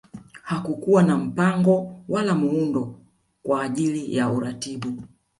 [0.43, 2.95] Hakukuwa na mpango wala muundo
[3.43, 5.01] kwa ajili ya kuratibu